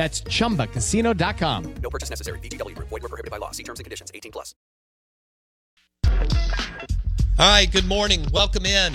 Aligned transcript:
That's 0.00 0.22
ChumbaCasino.com. 0.22 1.74
No 1.82 1.90
purchase 1.90 2.08
necessary. 2.08 2.38
VGW. 2.38 2.74
Void 2.78 3.02
were 3.02 3.08
prohibited 3.10 3.30
by 3.30 3.36
law. 3.36 3.50
See 3.50 3.62
terms 3.62 3.80
and 3.80 3.84
conditions. 3.84 4.10
18 4.14 4.32
plus. 4.32 4.54
All 7.38 7.50
right, 7.50 7.70
good 7.70 7.84
morning. 7.84 8.26
Welcome 8.32 8.64
in. 8.64 8.94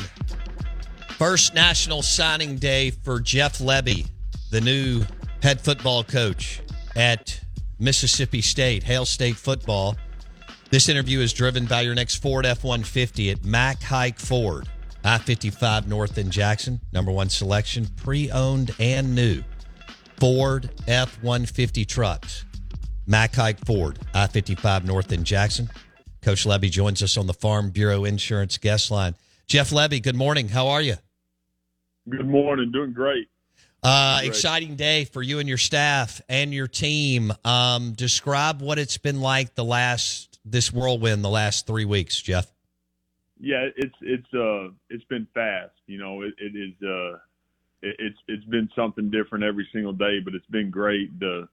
First 1.10 1.54
national 1.54 2.02
signing 2.02 2.56
day 2.56 2.90
for 2.90 3.20
Jeff 3.20 3.60
Lebby, 3.60 4.08
the 4.50 4.62
new 4.62 5.04
head 5.44 5.62
football 5.62 6.04
coach 6.04 6.62
at 6.96 7.40
Mississippi 7.78 8.42
State, 8.42 8.82
Hail 8.82 9.06
State 9.06 9.36
football. 9.36 9.96
This 10.72 10.90
interview 10.90 11.20
is 11.20 11.34
driven 11.34 11.68
by 11.68 11.82
your 11.82 11.94
next 11.94 12.16
Ford 12.16 12.48
F-150 12.48 13.32
at 13.32 13.46
Mac 13.46 13.80
Haik 13.84 14.18
Ford, 14.18 14.68
I-55 15.04 15.86
North 15.86 16.18
in 16.18 16.32
Jackson. 16.32 16.82
Number 16.92 17.12
one 17.12 17.30
selection, 17.30 17.90
pre-owned 17.96 18.74
and 18.80 19.14
new. 19.14 19.44
Ford 20.20 20.70
F 20.88 21.22
150 21.22 21.86
trucks. 21.86 22.46
Mac 23.08 23.36
Haik 23.36 23.60
Ford, 23.66 24.00
I 24.14 24.28
55 24.28 24.86
North 24.86 25.12
in 25.12 25.24
Jackson. 25.24 25.70
Coach 26.22 26.46
Lebby 26.46 26.72
joins 26.72 27.04
us 27.04 27.18
on 27.18 27.28
the 27.28 27.34
Farm 27.34 27.70
Bureau 27.70 28.04
Insurance 28.04 28.58
guest 28.58 28.90
line. 28.90 29.16
Jeff 29.46 29.70
Lebby, 29.70 30.02
good 30.02 30.16
morning. 30.16 30.50
How 30.50 30.68
are 30.70 30.82
you? 30.82 30.96
Good 32.10 32.28
morning. 32.28 32.72
Doing 32.72 32.94
great. 32.94 33.28
Uh. 33.84 34.22
Exciting 34.24 34.76
day 34.76 35.06
for 35.06 35.22
you 35.22 35.38
and 35.40 35.48
your 35.48 35.60
staff 35.60 36.22
and 36.28 36.52
your 36.52 36.68
team. 36.68 37.32
Um, 37.44 37.94
describe 37.94 38.62
what 38.62 38.80
it's 38.80 38.98
been 38.98 39.22
like 39.22 39.54
the 39.54 39.64
last 39.64 40.40
this 40.44 40.72
whirlwind 40.72 41.24
the 41.24 41.30
last 41.30 41.68
three 41.68 41.86
weeks, 41.86 42.20
Jeff. 42.22 42.52
Yeah, 43.40 43.68
it's 43.76 43.96
it's 44.02 44.34
uh 44.34 44.70
it's 44.90 45.04
been 45.06 45.28
fast. 45.34 45.74
You 45.88 46.00
know, 46.00 46.22
it, 46.22 46.34
it 46.38 46.56
is 46.56 46.74
uh 46.82 47.18
it's 48.00 48.18
it's 48.28 48.46
been 48.46 48.70
something 48.76 49.12
different 49.12 49.44
every 49.44 49.68
single 49.72 49.94
day, 49.94 50.20
but 50.24 50.34
it's 50.34 50.46
been 50.48 50.70
great. 50.70 51.20
The 51.20 51.48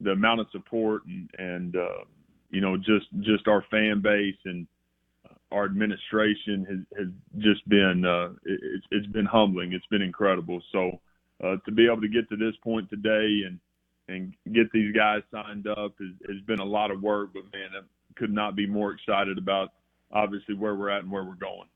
the 0.00 0.10
amount 0.10 0.40
of 0.40 0.46
support 0.52 1.02
and 1.06 1.30
and 1.38 1.76
uh, 1.76 2.04
you 2.50 2.60
know 2.60 2.76
just 2.76 3.06
just 3.20 3.46
our 3.48 3.64
fan 3.70 4.00
base 4.02 4.36
and 4.44 4.66
our 5.52 5.64
administration 5.64 6.66
has 6.68 6.98
has 6.98 7.08
just 7.38 7.66
been 7.68 8.04
uh, 8.04 8.30
it, 8.44 8.82
it's 8.90 9.06
been 9.08 9.26
humbling. 9.26 9.72
It's 9.72 9.86
been 9.86 10.02
incredible. 10.02 10.60
So 10.72 11.00
uh, 11.42 11.56
to 11.64 11.72
be 11.72 11.86
able 11.86 12.00
to 12.00 12.08
get 12.08 12.28
to 12.30 12.36
this 12.36 12.54
point 12.62 12.90
today 12.90 13.42
and 13.46 13.60
and 14.08 14.34
get 14.52 14.70
these 14.72 14.94
guys 14.94 15.22
signed 15.32 15.66
up 15.66 15.94
has, 15.98 16.10
has 16.28 16.40
been 16.46 16.60
a 16.60 16.64
lot 16.64 16.90
of 16.90 17.02
work. 17.02 17.30
But 17.32 17.44
man, 17.52 17.70
I 17.74 17.82
could 18.16 18.32
not 18.32 18.56
be 18.56 18.66
more 18.66 18.92
excited 18.92 19.38
about 19.38 19.72
obviously 20.12 20.54
where 20.54 20.74
we're 20.74 20.90
at 20.90 21.02
and 21.02 21.10
where 21.10 21.24
we're 21.24 21.34
going. 21.34 21.68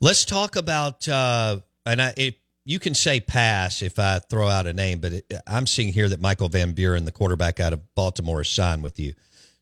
Let's 0.00 0.24
talk 0.24 0.56
about 0.56 1.06
uh, 1.08 1.60
and 1.86 2.00
I, 2.00 2.14
it 2.16 2.39
you 2.64 2.78
can 2.78 2.94
say 2.94 3.20
pass 3.20 3.82
if 3.82 3.98
I 3.98 4.18
throw 4.18 4.48
out 4.48 4.66
a 4.66 4.72
name, 4.72 5.00
but 5.00 5.12
it, 5.12 5.32
I'm 5.46 5.66
seeing 5.66 5.92
here 5.92 6.08
that 6.08 6.20
Michael 6.20 6.48
Van 6.48 6.72
Buren, 6.72 7.04
the 7.04 7.12
quarterback 7.12 7.60
out 7.60 7.72
of 7.72 7.80
Baltimore, 7.94 8.42
is 8.42 8.48
signed 8.48 8.82
with 8.82 8.98
you. 8.98 9.14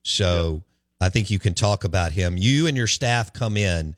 So 0.03 0.63
I 1.01 1.09
think 1.09 1.31
you 1.31 1.39
can 1.39 1.55
talk 1.55 1.85
about 1.85 2.13
him. 2.13 2.37
You 2.37 2.67
and 2.67 2.77
your 2.77 2.87
staff 2.87 3.33
come 3.33 3.57
in 3.57 3.95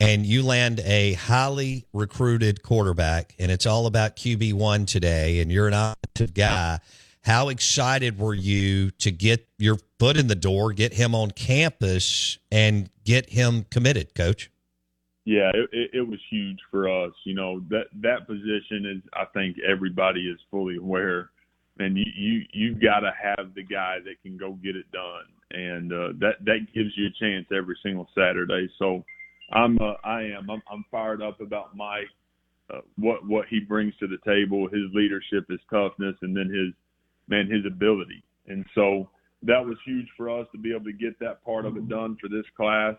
and 0.00 0.26
you 0.26 0.42
land 0.42 0.80
a 0.80 1.12
highly 1.14 1.86
recruited 1.92 2.62
quarterback, 2.62 3.34
and 3.38 3.52
it's 3.52 3.66
all 3.66 3.86
about 3.86 4.16
QB1 4.16 4.86
today, 4.88 5.40
and 5.40 5.52
you're 5.52 5.68
an 5.68 5.74
offensive 5.74 6.34
guy. 6.34 6.80
How 7.20 7.50
excited 7.50 8.18
were 8.18 8.34
you 8.34 8.90
to 8.92 9.12
get 9.12 9.46
your 9.58 9.78
foot 10.00 10.16
in 10.16 10.26
the 10.26 10.34
door, 10.34 10.72
get 10.72 10.92
him 10.92 11.14
on 11.14 11.30
campus, 11.30 12.38
and 12.50 12.90
get 13.04 13.30
him 13.30 13.64
committed, 13.70 14.12
coach? 14.16 14.50
Yeah, 15.24 15.50
it, 15.54 15.68
it, 15.72 15.90
it 15.98 16.02
was 16.02 16.18
huge 16.30 16.58
for 16.70 16.88
us. 16.88 17.12
You 17.24 17.34
know 17.34 17.60
that 17.70 17.86
that 18.00 18.26
position 18.26 18.96
is. 18.96 19.10
I 19.14 19.24
think 19.32 19.56
everybody 19.60 20.28
is 20.28 20.38
fully 20.50 20.76
aware, 20.76 21.30
and 21.78 21.96
you 21.96 22.04
you 22.16 22.42
you've 22.52 22.80
got 22.82 23.00
to 23.00 23.12
have 23.22 23.54
the 23.54 23.62
guy 23.62 23.98
that 24.04 24.20
can 24.22 24.36
go 24.36 24.52
get 24.54 24.74
it 24.74 24.90
done, 24.90 25.26
and 25.52 25.92
uh, 25.92 26.08
that 26.18 26.44
that 26.44 26.66
gives 26.74 26.90
you 26.96 27.06
a 27.06 27.24
chance 27.24 27.46
every 27.56 27.78
single 27.84 28.08
Saturday. 28.16 28.68
So, 28.80 29.04
I'm 29.52 29.78
uh, 29.78 29.94
I 30.02 30.22
am 30.22 30.50
I'm, 30.50 30.62
I'm 30.68 30.84
fired 30.90 31.22
up 31.22 31.40
about 31.40 31.76
Mike, 31.76 32.10
uh, 32.74 32.80
what 32.96 33.24
what 33.24 33.46
he 33.48 33.60
brings 33.60 33.94
to 34.00 34.08
the 34.08 34.18
table, 34.26 34.68
his 34.72 34.92
leadership, 34.92 35.48
his 35.48 35.60
toughness, 35.70 36.16
and 36.22 36.36
then 36.36 36.48
his 36.48 36.74
man 37.28 37.48
his 37.48 37.64
ability. 37.64 38.24
And 38.48 38.64
so 38.74 39.08
that 39.44 39.64
was 39.64 39.76
huge 39.86 40.08
for 40.16 40.28
us 40.28 40.48
to 40.50 40.58
be 40.58 40.70
able 40.72 40.86
to 40.86 40.92
get 40.92 41.16
that 41.20 41.44
part 41.44 41.64
of 41.64 41.76
it 41.76 41.88
done 41.88 42.16
for 42.20 42.28
this 42.28 42.44
class 42.56 42.96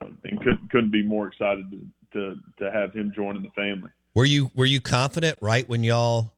um, 0.00 0.18
and 0.24 0.38
couldn't 0.38 0.70
couldn't 0.70 0.92
be 0.92 1.02
more 1.02 1.28
excited 1.28 1.70
to, 1.70 1.80
to 2.12 2.34
to 2.58 2.70
have 2.70 2.92
him 2.92 3.12
joining 3.14 3.42
the 3.42 3.50
family. 3.50 3.90
Were 4.14 4.24
you 4.24 4.50
were 4.54 4.66
you 4.66 4.80
confident 4.80 5.38
right 5.40 5.68
when 5.68 5.84
y'all 5.84 6.32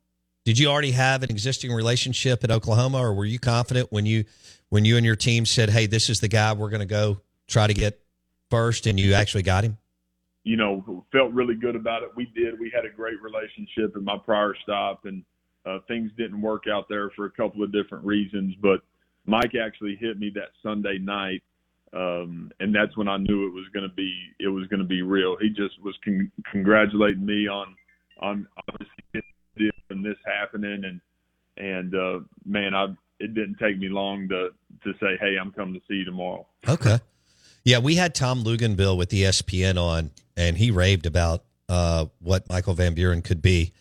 did 0.44 0.59
you 0.59 0.69
already 0.69 0.92
have 0.92 1.22
an 1.22 1.31
existing 1.31 1.72
relationship 1.72 2.42
at 2.42 2.50
Oklahoma, 2.50 2.98
or 2.98 3.12
were 3.12 3.25
you 3.26 3.38
confident 3.38 3.92
when 3.92 4.06
you 4.06 4.25
when 4.70 4.84
you 4.84 4.97
and 4.97 5.04
your 5.04 5.16
team 5.16 5.44
said, 5.44 5.70
"Hey, 5.70 5.86
this 5.86 6.09
is 6.09 6.20
the 6.20 6.28
guy 6.28 6.53
we're 6.53 6.70
going 6.70 6.81
to 6.81 6.86
go 6.86 7.20
try 7.47 7.66
to 7.66 7.75
get 7.75 8.00
first, 8.50 8.86
and 8.86 8.98
you 8.98 9.14
actually 9.14 9.42
got 9.42 9.65
him? 9.65 9.78
You 10.44 10.56
know, 10.56 11.04
felt 11.12 11.32
really 11.32 11.54
good 11.54 11.76
about 11.76 12.03
it. 12.03 12.10
We 12.16 12.26
did. 12.34 12.59
We 12.59 12.72
had 12.75 12.84
a 12.84 12.91
great 12.91 13.20
relationship 13.20 13.94
at 13.94 14.03
my 14.03 14.16
prior 14.16 14.54
stop, 14.62 15.04
and 15.04 15.22
uh, 15.66 15.80
things 15.86 16.10
didn't 16.16 16.41
work 16.41 16.65
out 16.66 16.88
there 16.88 17.10
for 17.10 17.26
a 17.26 17.30
couple 17.30 17.62
of 17.62 17.70
different 17.70 18.04
reasons. 18.04 18.54
But 18.62 18.80
Mike 19.26 19.53
actually 19.54 19.97
hit 20.00 20.19
me 20.19 20.30
that 20.34 20.48
Sunday 20.62 20.98
night 20.98 21.42
um, 21.93 22.51
and 22.61 22.75
that's 22.75 22.97
when 22.97 23.09
I 23.09 23.17
knew 23.17 23.47
it 23.47 23.53
was 23.53 23.67
going 23.73 23.89
to 23.89 23.95
be 23.95 24.13
it 24.39 24.49
was 24.49 24.67
going 24.67 24.81
to 24.81 24.87
be 24.87 25.03
real. 25.03 25.37
He 25.41 25.49
just 25.49 25.81
was 25.83 25.97
con- 26.05 26.31
congratulating 26.51 27.25
me 27.25 27.49
on 27.49 27.75
on 28.21 28.47
obviously 28.69 29.23
and 29.91 30.05
this 30.05 30.17
happening, 30.25 30.83
and 30.85 31.01
and 31.57 31.95
uh, 31.95 32.21
man, 32.45 32.75
I 32.75 32.87
it 33.21 33.35
didn't 33.35 33.57
take 33.59 33.79
me 33.79 33.89
long 33.89 34.29
to 34.29 34.51
to 34.85 34.93
say, 35.01 35.17
hey, 35.21 35.37
I'm 35.41 35.53
coming 35.53 35.75
to 35.75 35.81
see 35.89 35.95
you 35.95 36.05
tomorrow. 36.05 36.47
Okay, 36.69 36.99
yeah, 37.65 37.79
we 37.79 37.97
had 37.97 38.15
Tom 38.15 38.45
Luginbill 38.45 38.97
with 38.97 39.11
ESPN 39.11 39.81
on, 39.81 40.11
and 40.37 40.57
he 40.57 40.71
raved 40.71 41.07
about 41.07 41.45
uh, 41.69 42.07
what 42.21 42.49
Michael 42.49 42.75
Van 42.75 42.95
Buren 42.95 43.23
could 43.23 43.43
be 43.43 43.73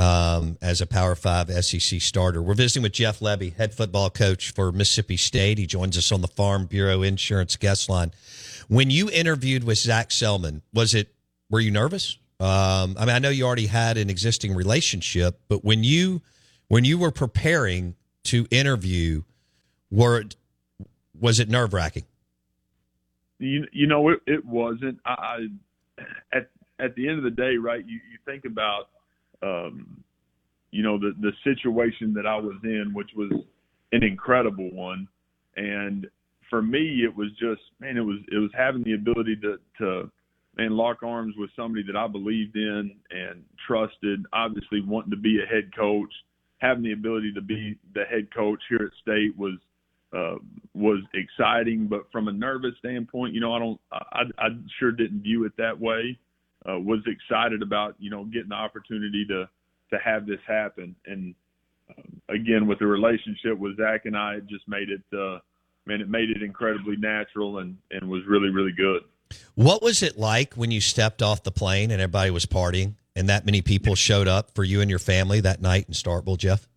um, 0.00 0.56
as 0.62 0.80
a 0.80 0.86
Power 0.86 1.14
Five 1.14 1.50
SEC 1.64 2.00
starter. 2.00 2.42
We're 2.42 2.54
visiting 2.54 2.82
with 2.82 2.92
Jeff 2.92 3.20
Lebby, 3.20 3.54
head 3.54 3.74
football 3.74 4.08
coach 4.08 4.52
for 4.52 4.72
Mississippi 4.72 5.16
State. 5.16 5.58
He 5.58 5.66
joins 5.66 5.98
us 5.98 6.10
on 6.10 6.22
the 6.22 6.28
Farm 6.28 6.66
Bureau 6.66 7.02
Insurance 7.02 7.56
guest 7.56 7.88
line. 7.88 8.12
When 8.68 8.90
you 8.90 9.10
interviewed 9.10 9.64
with 9.64 9.78
Zach 9.78 10.08
Selmon, 10.08 10.62
was 10.72 10.94
it 10.94 11.14
were 11.50 11.60
you 11.60 11.70
nervous? 11.70 12.16
Um, 12.38 12.96
I 12.98 13.04
mean, 13.04 13.10
I 13.10 13.18
know 13.18 13.28
you 13.28 13.44
already 13.44 13.66
had 13.66 13.98
an 13.98 14.08
existing 14.08 14.54
relationship, 14.54 15.38
but 15.48 15.64
when 15.64 15.84
you 15.84 16.22
when 16.68 16.84
you 16.84 16.96
were 16.98 17.10
preparing 17.10 17.94
to 18.24 18.46
interview, 18.50 19.22
were 19.90 20.24
was 21.18 21.40
it 21.40 21.50
nerve 21.50 21.74
wracking? 21.74 22.04
you 23.40 23.66
you 23.72 23.86
know 23.86 24.08
it, 24.08 24.20
it 24.26 24.44
wasn't. 24.44 24.98
I, 25.04 25.12
I 25.12 26.06
at 26.32 26.50
at 26.78 26.94
the 26.94 27.08
end 27.08 27.18
of 27.18 27.24
the 27.24 27.30
day, 27.30 27.56
right? 27.56 27.84
You 27.84 27.94
you 27.94 28.18
think 28.24 28.44
about 28.46 28.88
um, 29.42 30.02
you 30.70 30.82
know 30.82 30.98
the 30.98 31.12
the 31.20 31.32
situation 31.44 32.12
that 32.14 32.26
I 32.26 32.36
was 32.36 32.56
in, 32.64 32.92
which 32.94 33.10
was 33.16 33.32
an 33.92 34.02
incredible 34.02 34.70
one, 34.72 35.08
and 35.56 36.06
for 36.48 36.62
me 36.62 37.02
it 37.04 37.14
was 37.14 37.28
just 37.38 37.62
man, 37.80 37.96
it 37.96 38.00
was 38.00 38.18
it 38.30 38.38
was 38.38 38.50
having 38.56 38.82
the 38.84 38.94
ability 38.94 39.36
to 39.42 39.58
to 39.78 40.10
man 40.56 40.76
lock 40.76 41.02
arms 41.02 41.34
with 41.36 41.50
somebody 41.56 41.84
that 41.86 41.96
I 41.96 42.06
believed 42.06 42.56
in 42.56 42.92
and 43.10 43.44
trusted. 43.66 44.24
Obviously, 44.32 44.80
wanting 44.82 45.10
to 45.10 45.16
be 45.16 45.40
a 45.42 45.46
head 45.46 45.74
coach, 45.76 46.12
having 46.58 46.82
the 46.82 46.92
ability 46.92 47.32
to 47.34 47.40
be 47.40 47.76
the 47.94 48.04
head 48.04 48.28
coach 48.34 48.60
here 48.68 48.90
at 48.92 48.92
State 49.02 49.36
was 49.36 49.54
uh, 50.12 50.36
was 50.74 51.02
exciting. 51.14 51.86
But 51.86 52.10
from 52.12 52.28
a 52.28 52.32
nervous 52.32 52.74
standpoint, 52.78 53.34
you 53.34 53.40
know, 53.40 53.54
I 53.54 53.58
don't, 53.58 53.80
I, 53.92 54.22
I 54.38 54.48
sure 54.78 54.92
didn't 54.92 55.22
view 55.22 55.44
it 55.44 55.52
that 55.58 55.78
way. 55.78 56.18
Uh, 56.68 56.78
was 56.78 57.00
excited 57.06 57.62
about 57.62 57.94
you 57.98 58.10
know 58.10 58.24
getting 58.24 58.50
the 58.50 58.54
opportunity 58.54 59.24
to 59.26 59.48
to 59.90 59.98
have 59.98 60.26
this 60.26 60.40
happen, 60.46 60.94
and 61.06 61.34
um, 61.90 62.20
again 62.28 62.66
with 62.66 62.78
the 62.78 62.86
relationship 62.86 63.58
with 63.58 63.76
Zach 63.76 64.04
and 64.04 64.16
I, 64.16 64.34
it 64.34 64.46
just 64.46 64.68
made 64.68 64.88
it, 64.90 65.02
uh, 65.16 65.38
man, 65.86 66.00
it 66.00 66.08
made 66.08 66.30
it 66.30 66.42
incredibly 66.42 66.96
natural 66.96 67.58
and 67.58 67.78
and 67.90 68.08
was 68.10 68.22
really 68.26 68.50
really 68.50 68.72
good. 68.72 69.02
What 69.54 69.82
was 69.82 70.02
it 70.02 70.18
like 70.18 70.54
when 70.54 70.70
you 70.70 70.80
stepped 70.80 71.22
off 71.22 71.42
the 71.42 71.52
plane 71.52 71.90
and 71.90 72.00
everybody 72.00 72.30
was 72.30 72.46
partying 72.46 72.94
and 73.16 73.28
that 73.28 73.44
many 73.44 73.62
people 73.62 73.94
showed 73.94 74.28
up 74.28 74.50
for 74.54 74.64
you 74.64 74.80
and 74.80 74.90
your 74.90 74.98
family 74.98 75.40
that 75.40 75.60
night 75.60 75.86
in 75.88 75.94
Starkville, 75.94 76.38
Jeff? 76.38 76.68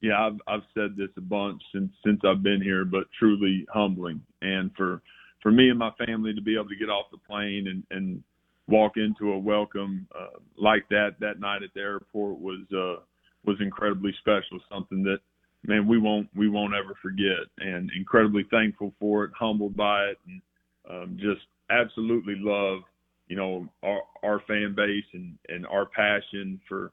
Yeah, 0.00 0.26
I've 0.26 0.40
I've 0.46 0.62
said 0.74 0.96
this 0.96 1.08
a 1.16 1.20
bunch 1.20 1.60
since 1.74 1.90
since 2.04 2.20
I've 2.24 2.42
been 2.42 2.62
here, 2.62 2.84
but 2.84 3.04
truly 3.18 3.66
humbling. 3.72 4.20
And 4.42 4.70
for 4.76 5.02
for 5.42 5.50
me 5.50 5.70
and 5.70 5.78
my 5.78 5.90
family 6.06 6.34
to 6.34 6.40
be 6.40 6.54
able 6.54 6.68
to 6.68 6.76
get 6.76 6.88
off 6.88 7.06
the 7.10 7.18
plane 7.18 7.66
and 7.66 7.82
and 7.90 8.22
walk 8.68 8.96
into 8.96 9.32
a 9.32 9.38
welcome 9.38 10.06
uh, 10.18 10.38
like 10.56 10.88
that 10.90 11.16
that 11.20 11.40
night 11.40 11.62
at 11.62 11.70
the 11.74 11.80
airport 11.80 12.38
was 12.38 12.60
uh, 12.72 13.02
was 13.44 13.56
incredibly 13.60 14.12
special. 14.20 14.60
Something 14.70 15.02
that 15.04 15.18
man 15.64 15.88
we 15.88 15.98
won't 15.98 16.28
we 16.36 16.48
won't 16.48 16.74
ever 16.74 16.94
forget. 17.02 17.46
And 17.58 17.90
incredibly 17.96 18.44
thankful 18.50 18.94
for 19.00 19.24
it, 19.24 19.32
humbled 19.38 19.76
by 19.76 20.04
it, 20.04 20.18
and 20.26 20.42
um, 20.90 21.16
just 21.18 21.40
absolutely 21.70 22.36
love 22.38 22.80
you 23.28 23.36
know 23.36 23.68
our 23.82 24.02
our 24.22 24.40
fan 24.46 24.74
base 24.76 25.04
and 25.14 25.36
and 25.48 25.66
our 25.66 25.86
passion 25.86 26.60
for 26.68 26.92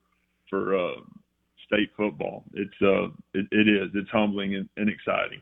for 0.50 0.77
uh, 0.77 1.01
state 1.68 1.92
football. 1.98 2.44
It's 2.54 2.81
uh, 2.81 3.07
it, 3.33 3.48
it 3.51 3.68
is. 3.68 3.89
It's 3.94 4.10
humbling 4.10 4.56
and, 4.56 4.69
and 4.77 4.89
exciting. 4.89 5.42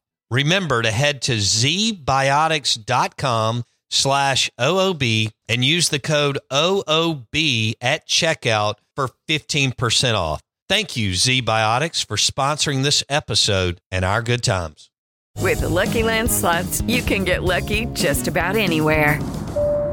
Remember 0.31 0.81
to 0.81 0.89
head 0.91 1.21
to 1.23 1.33
zbiotics.com 1.33 3.63
slash 3.89 4.49
OOB 4.59 5.29
and 5.49 5.63
use 5.63 5.89
the 5.89 5.99
code 5.99 6.39
OOB 6.51 7.73
at 7.81 8.07
checkout 8.07 8.75
for 8.95 9.09
15% 9.29 10.15
off. 10.15 10.41
Thank 10.69 10.95
you, 10.95 11.11
ZBiotics, 11.11 12.07
for 12.07 12.15
sponsoring 12.15 12.83
this 12.83 13.03
episode 13.09 13.81
and 13.91 14.05
our 14.05 14.21
good 14.21 14.41
times. 14.41 14.89
With 15.37 15.59
the 15.61 15.69
Lucky 15.69 16.03
Land 16.03 16.29
slots, 16.31 16.81
you 16.83 17.01
can 17.01 17.25
get 17.25 17.43
lucky 17.43 17.87
just 17.87 18.29
about 18.29 18.55
anywhere. 18.55 19.19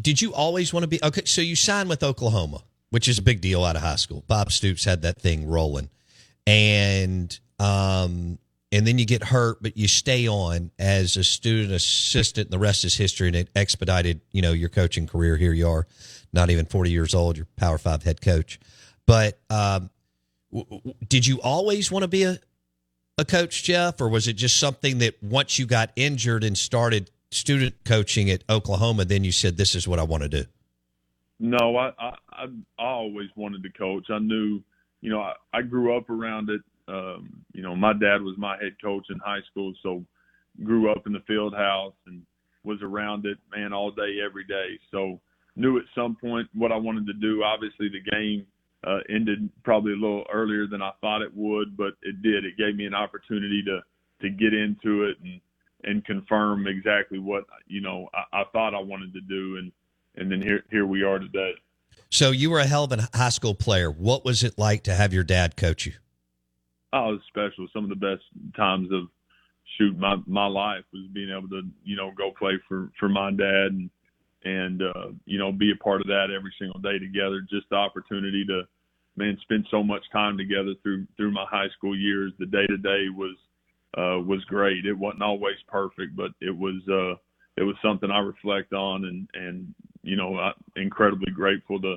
did 0.00 0.20
you 0.20 0.34
always 0.34 0.72
want 0.72 0.82
to 0.84 0.88
be 0.88 1.00
okay? 1.02 1.22
So 1.24 1.40
you 1.40 1.56
signed 1.56 1.88
with 1.88 2.02
Oklahoma, 2.02 2.62
which 2.90 3.08
is 3.08 3.18
a 3.18 3.22
big 3.22 3.40
deal 3.40 3.64
out 3.64 3.76
of 3.76 3.82
high 3.82 3.96
school. 3.96 4.24
Bob 4.26 4.52
Stoops 4.52 4.84
had 4.84 5.02
that 5.02 5.20
thing 5.20 5.46
rolling, 5.46 5.88
and 6.46 7.38
um, 7.58 8.38
and 8.72 8.86
then 8.86 8.98
you 8.98 9.06
get 9.06 9.24
hurt, 9.24 9.62
but 9.62 9.76
you 9.76 9.88
stay 9.88 10.28
on 10.28 10.70
as 10.78 11.16
a 11.16 11.24
student 11.24 11.72
assistant. 11.72 12.46
And 12.46 12.52
the 12.52 12.58
rest 12.58 12.84
is 12.84 12.96
history, 12.96 13.28
and 13.28 13.36
it 13.36 13.48
expedited, 13.56 14.20
you 14.32 14.42
know, 14.42 14.52
your 14.52 14.68
coaching 14.68 15.06
career. 15.06 15.36
Here 15.36 15.52
you 15.52 15.68
are, 15.68 15.86
not 16.32 16.50
even 16.50 16.66
forty 16.66 16.90
years 16.90 17.14
old. 17.14 17.36
You're 17.36 17.46
Power 17.56 17.78
Five 17.78 18.02
head 18.02 18.20
coach. 18.20 18.60
But 19.06 19.40
um, 19.50 19.90
w- 20.52 20.66
w- 20.70 20.94
did 21.08 21.26
you 21.26 21.40
always 21.40 21.90
want 21.90 22.02
to 22.02 22.08
be 22.08 22.24
a 22.24 22.38
a 23.18 23.24
coach, 23.24 23.64
Jeff, 23.64 24.00
or 24.00 24.08
was 24.08 24.26
it 24.28 24.32
just 24.32 24.58
something 24.58 24.98
that 24.98 25.22
once 25.22 25.58
you 25.58 25.66
got 25.66 25.90
injured 25.94 26.42
and 26.42 26.56
started 26.56 27.10
student 27.30 27.74
coaching 27.84 28.30
at 28.30 28.42
Oklahoma, 28.48 29.04
then 29.04 29.24
you 29.24 29.32
said, 29.32 29.56
"This 29.56 29.74
is 29.74 29.86
what 29.86 29.98
I 29.98 30.02
want 30.02 30.22
to 30.22 30.28
do"? 30.28 30.44
No, 31.38 31.76
I 31.76 31.92
I, 31.98 32.14
I 32.38 32.46
always 32.78 33.28
wanted 33.36 33.62
to 33.62 33.70
coach. 33.70 34.06
I 34.10 34.18
knew, 34.18 34.60
you 35.00 35.10
know, 35.10 35.20
I, 35.20 35.34
I 35.52 35.62
grew 35.62 35.96
up 35.96 36.10
around 36.10 36.50
it. 36.50 36.60
Um, 36.88 37.30
you 37.52 37.62
know, 37.62 37.76
my 37.76 37.92
dad 37.92 38.22
was 38.22 38.36
my 38.36 38.56
head 38.56 38.76
coach 38.82 39.06
in 39.10 39.18
high 39.18 39.40
school, 39.50 39.72
so 39.82 40.04
grew 40.64 40.90
up 40.90 41.06
in 41.06 41.12
the 41.12 41.22
field 41.26 41.54
house 41.54 41.94
and 42.06 42.22
was 42.64 42.78
around 42.82 43.24
it, 43.26 43.38
man, 43.54 43.72
all 43.72 43.90
day, 43.90 44.18
every 44.24 44.44
day. 44.44 44.78
So 44.90 45.20
knew 45.56 45.78
at 45.78 45.84
some 45.94 46.16
point 46.16 46.48
what 46.54 46.72
I 46.72 46.76
wanted 46.76 47.06
to 47.06 47.14
do. 47.14 47.42
Obviously, 47.42 47.88
the 47.88 48.10
game 48.10 48.46
uh, 48.86 48.98
ended 49.08 49.48
probably 49.62 49.92
a 49.92 49.96
little 49.96 50.24
earlier 50.32 50.66
than 50.66 50.82
I 50.82 50.90
thought 51.00 51.22
it 51.22 51.34
would, 51.34 51.76
but 51.76 51.94
it 52.02 52.22
did. 52.22 52.44
It 52.44 52.58
gave 52.58 52.76
me 52.76 52.86
an 52.86 52.94
opportunity 52.94 53.62
to 53.66 53.80
to 54.22 54.28
get 54.28 54.52
into 54.52 55.04
it 55.04 55.16
and 55.24 55.40
and 55.84 56.04
confirm 56.04 56.66
exactly 56.66 57.18
what 57.18 57.44
you 57.66 57.80
know 57.80 58.08
I, 58.14 58.40
I 58.40 58.44
thought 58.52 58.74
I 58.74 58.80
wanted 58.80 59.12
to 59.14 59.20
do, 59.20 59.56
and 59.56 59.72
and 60.16 60.30
then 60.30 60.42
here 60.42 60.64
here 60.70 60.86
we 60.86 61.02
are 61.02 61.18
today. 61.18 61.52
So 62.10 62.30
you 62.30 62.50
were 62.50 62.58
a 62.58 62.66
hell 62.66 62.84
of 62.84 62.92
a 62.92 63.08
high 63.14 63.28
school 63.28 63.54
player. 63.54 63.90
What 63.90 64.24
was 64.24 64.42
it 64.42 64.58
like 64.58 64.82
to 64.84 64.94
have 64.94 65.12
your 65.12 65.24
dad 65.24 65.56
coach 65.56 65.86
you? 65.86 65.92
Oh, 66.92 67.10
it 67.10 67.12
was 67.12 67.20
special. 67.28 67.68
Some 67.72 67.84
of 67.84 67.90
the 67.90 67.96
best 67.96 68.22
times 68.56 68.88
of 68.92 69.08
shoot 69.78 69.96
my 69.96 70.16
my 70.26 70.46
life 70.46 70.84
was 70.92 71.06
being 71.12 71.30
able 71.30 71.48
to 71.48 71.62
you 71.84 71.96
know 71.96 72.10
go 72.16 72.32
play 72.38 72.54
for 72.68 72.90
for 72.98 73.08
my 73.08 73.30
dad 73.30 73.68
and 73.72 73.90
and 74.44 74.82
uh, 74.82 75.08
you 75.24 75.38
know 75.38 75.52
be 75.52 75.72
a 75.72 75.82
part 75.82 76.00
of 76.00 76.06
that 76.08 76.28
every 76.36 76.52
single 76.58 76.80
day 76.80 76.98
together. 76.98 77.40
Just 77.48 77.68
the 77.70 77.76
opportunity 77.76 78.44
to 78.46 78.62
man 79.16 79.36
spend 79.42 79.66
so 79.70 79.82
much 79.82 80.02
time 80.12 80.36
together 80.36 80.74
through 80.82 81.06
through 81.16 81.32
my 81.32 81.44
high 81.48 81.68
school 81.76 81.96
years. 81.96 82.32
The 82.38 82.46
day 82.46 82.66
to 82.66 82.76
day 82.76 83.08
was 83.14 83.36
uh, 83.96 84.20
was 84.20 84.44
great. 84.46 84.86
It 84.86 84.96
wasn't 84.96 85.22
always 85.22 85.56
perfect, 85.66 86.16
but 86.16 86.30
it 86.40 86.56
was 86.56 86.80
uh, 86.88 87.18
it 87.56 87.64
was 87.64 87.76
something 87.82 88.10
I 88.10 88.20
reflect 88.20 88.72
on, 88.72 89.04
and 89.04 89.28
and 89.34 89.74
you 90.02 90.16
know 90.16 90.38
I'm 90.38 90.54
incredibly 90.76 91.32
grateful 91.32 91.80
to 91.82 91.96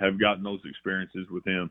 have 0.00 0.18
gotten 0.18 0.42
those 0.42 0.60
experiences 0.64 1.26
with 1.30 1.44
him. 1.44 1.70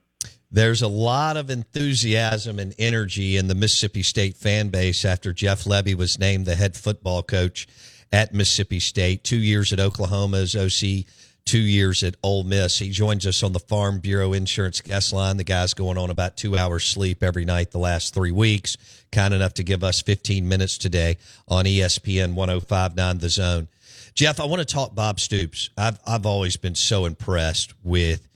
There's 0.49 0.81
a 0.81 0.87
lot 0.87 1.35
of 1.35 1.49
enthusiasm 1.49 2.59
and 2.59 2.75
energy 2.77 3.37
in 3.37 3.47
the 3.47 3.55
Mississippi 3.55 4.03
State 4.03 4.37
fan 4.37 4.69
base 4.69 5.03
after 5.03 5.33
Jeff 5.33 5.63
Lebby 5.63 5.95
was 5.95 6.19
named 6.19 6.45
the 6.45 6.55
head 6.55 6.77
football 6.77 7.23
coach 7.23 7.67
at 8.11 8.33
Mississippi 8.33 8.79
State. 8.79 9.23
Two 9.23 9.37
years 9.37 9.73
at 9.73 9.79
Oklahoma 9.79 10.37
as 10.37 10.55
OC, 10.55 11.05
two 11.45 11.59
years 11.59 12.03
at 12.03 12.15
Ole 12.23 12.43
Miss. 12.43 12.79
He 12.79 12.89
joins 12.89 13.25
us 13.27 13.43
on 13.43 13.53
the 13.53 13.59
Farm 13.59 13.99
Bureau 13.99 14.33
Insurance 14.33 14.81
guest 14.81 15.13
line. 15.13 15.37
The 15.37 15.43
guy's 15.43 15.73
going 15.73 15.97
on 15.97 16.09
about 16.09 16.37
two 16.37 16.57
hours 16.57 16.85
sleep 16.85 17.21
every 17.21 17.45
night 17.45 17.71
the 17.71 17.79
last 17.79 18.13
three 18.13 18.31
weeks. 18.31 18.77
Kind 19.11 19.33
enough 19.33 19.53
to 19.55 19.63
give 19.63 19.83
us 19.83 20.01
15 20.01 20.47
minutes 20.47 20.77
today 20.77 21.17
on 21.47 21.65
ESPN 21.65 22.33
1059 22.33 23.17
The 23.17 23.29
Zone. 23.29 23.67
Jeff, 24.13 24.39
I 24.39 24.45
want 24.45 24.59
to 24.59 24.65
talk 24.65 24.93
Bob 24.93 25.19
Stoops. 25.19 25.69
I've 25.77 25.99
I've 26.05 26.25
always 26.25 26.55
been 26.55 26.75
so 26.75 27.05
impressed 27.05 27.73
with 27.83 28.27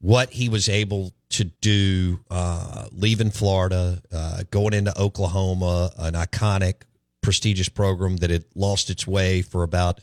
what 0.00 0.30
he 0.30 0.48
was 0.48 0.68
able 0.68 1.12
to 1.30 1.44
do, 1.44 2.20
uh, 2.30 2.86
leaving 2.92 3.30
Florida, 3.30 4.00
uh, 4.12 4.44
going 4.50 4.74
into 4.74 4.96
Oklahoma, 5.00 5.90
an 5.98 6.14
iconic, 6.14 6.82
prestigious 7.20 7.68
program 7.68 8.18
that 8.18 8.30
had 8.30 8.44
lost 8.54 8.90
its 8.90 9.06
way 9.06 9.42
for 9.42 9.64
about 9.64 10.00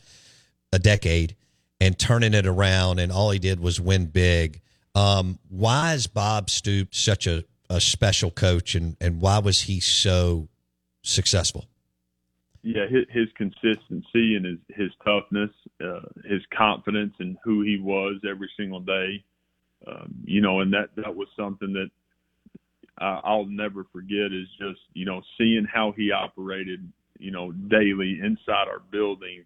a 0.72 0.78
decade, 0.78 1.34
and 1.82 1.98
turning 1.98 2.32
it 2.32 2.46
around. 2.46 3.00
And 3.00 3.10
all 3.10 3.30
he 3.30 3.40
did 3.40 3.58
was 3.58 3.80
win 3.80 4.06
big. 4.06 4.60
Um, 4.94 5.40
why 5.48 5.94
is 5.94 6.06
Bob 6.06 6.48
Stoops 6.48 6.98
such 6.98 7.26
a, 7.26 7.44
a 7.68 7.80
special 7.80 8.30
coach, 8.30 8.74
and 8.74 8.96
and 9.00 9.20
why 9.20 9.38
was 9.38 9.62
he 9.62 9.80
so 9.80 10.48
successful? 11.02 11.66
yeah, 12.62 12.86
his, 12.86 13.06
his 13.10 13.28
consistency 13.36 14.36
and 14.36 14.44
his 14.44 14.58
his 14.68 14.90
toughness, 15.04 15.50
uh, 15.84 16.00
his 16.24 16.42
confidence 16.56 17.14
in 17.18 17.36
who 17.42 17.62
he 17.62 17.80
was 17.80 18.20
every 18.28 18.48
single 18.56 18.80
day, 18.80 19.24
um, 19.86 20.14
you 20.24 20.40
know, 20.40 20.60
and 20.60 20.72
that 20.72 20.90
that 20.96 21.14
was 21.14 21.26
something 21.36 21.72
that 21.72 21.90
I'll 22.98 23.46
never 23.46 23.84
forget. 23.92 24.32
Is 24.32 24.46
just 24.60 24.80
you 24.92 25.04
know 25.04 25.22
seeing 25.36 25.64
how 25.64 25.92
he 25.96 26.12
operated, 26.12 26.88
you 27.18 27.32
know, 27.32 27.50
daily 27.50 28.20
inside 28.22 28.68
our 28.68 28.82
building 28.92 29.44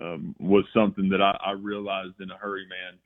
um, 0.00 0.34
was 0.38 0.64
something 0.72 1.08
that 1.10 1.20
I, 1.20 1.36
I 1.44 1.52
realized 1.52 2.20
in 2.20 2.30
a 2.30 2.36
hurry, 2.36 2.66
man. 2.68 2.98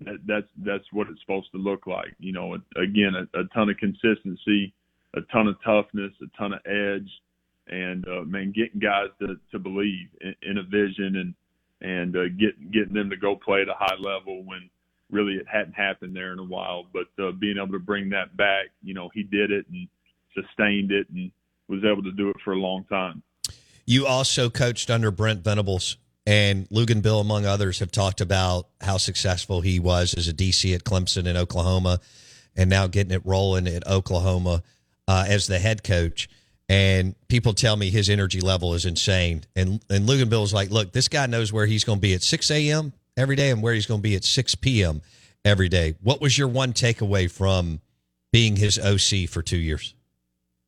That 0.00 0.26
that's 0.26 0.48
that's 0.58 0.92
what 0.92 1.08
it's 1.08 1.20
supposed 1.20 1.50
to 1.52 1.58
look 1.58 1.86
like. 1.86 2.14
You 2.18 2.32
know, 2.32 2.54
again, 2.76 3.14
a, 3.14 3.40
a 3.40 3.44
ton 3.54 3.70
of 3.70 3.76
consistency, 3.78 4.74
a 5.14 5.20
ton 5.32 5.48
of 5.48 5.56
toughness, 5.64 6.12
a 6.22 6.36
ton 6.38 6.52
of 6.52 6.60
edge 6.66 7.10
and 7.68 8.06
uh, 8.08 8.22
man, 8.22 8.52
getting 8.54 8.80
guys 8.80 9.08
to 9.20 9.36
to 9.50 9.58
believe 9.58 10.08
in, 10.20 10.34
in 10.42 10.58
a 10.58 10.62
vision 10.62 11.16
and 11.16 11.34
and 11.80 12.16
uh, 12.16 12.28
get 12.38 12.70
getting 12.70 12.94
them 12.94 13.10
to 13.10 13.16
go 13.16 13.36
play 13.36 13.62
at 13.62 13.68
a 13.68 13.74
high 13.76 13.96
level 13.98 14.44
when 14.44 14.70
really 15.10 15.34
it 15.34 15.46
hadn't 15.50 15.74
happened 15.74 16.14
there 16.14 16.32
in 16.32 16.38
a 16.38 16.44
while. 16.44 16.86
But 16.92 17.08
uh, 17.22 17.32
being 17.32 17.56
able 17.56 17.72
to 17.72 17.78
bring 17.78 18.10
that 18.10 18.36
back, 18.36 18.66
you 18.82 18.94
know, 18.94 19.10
he 19.12 19.22
did 19.22 19.50
it 19.50 19.66
and 19.70 19.88
sustained 20.34 20.92
it 20.92 21.08
and 21.10 21.30
was 21.68 21.84
able 21.84 22.02
to 22.02 22.12
do 22.12 22.30
it 22.30 22.36
for 22.44 22.52
a 22.52 22.58
long 22.58 22.84
time. 22.84 23.22
You 23.84 24.06
also 24.06 24.50
coached 24.50 24.90
under 24.90 25.10
Brent 25.10 25.42
Venables. 25.42 25.96
And 26.26 26.68
Luginbill, 26.70 27.20
among 27.20 27.46
others, 27.46 27.78
have 27.78 27.92
talked 27.92 28.20
about 28.20 28.68
how 28.80 28.96
successful 28.96 29.60
he 29.60 29.78
was 29.78 30.14
as 30.14 30.26
a 30.26 30.34
DC 30.34 30.74
at 30.74 30.82
Clemson 30.82 31.26
in 31.26 31.36
Oklahoma, 31.36 32.00
and 32.56 32.68
now 32.68 32.88
getting 32.88 33.12
it 33.12 33.22
rolling 33.24 33.68
at 33.68 33.86
Oklahoma 33.86 34.62
uh, 35.06 35.24
as 35.28 35.46
the 35.46 35.58
head 35.58 35.84
coach 35.84 36.28
and 36.68 37.14
people 37.28 37.52
tell 37.52 37.76
me 37.76 37.90
his 37.90 38.10
energy 38.10 38.40
level 38.40 38.74
is 38.74 38.84
insane. 38.84 39.44
And 39.54 39.80
and 39.88 40.08
Luginbill's 40.08 40.52
like, 40.52 40.70
look, 40.70 40.92
this 40.92 41.08
guy 41.08 41.26
knows 41.26 41.52
where 41.52 41.66
he's 41.66 41.84
going 41.84 41.98
to 41.98 42.02
be 42.02 42.14
at 42.14 42.22
6 42.22 42.50
a.m. 42.50 42.92
every 43.16 43.36
day 43.36 43.50
and 43.50 43.62
where 43.62 43.74
he's 43.74 43.86
going 43.86 44.00
to 44.00 44.02
be 44.02 44.16
at 44.16 44.24
6 44.24 44.54
p.m. 44.56 45.02
every 45.44 45.68
day. 45.68 45.94
What 46.02 46.20
was 46.20 46.36
your 46.36 46.48
one 46.48 46.72
takeaway 46.72 47.30
from 47.30 47.80
being 48.32 48.56
his 48.56 48.78
OC 48.78 49.28
for 49.28 49.42
two 49.42 49.58
years? 49.58 49.94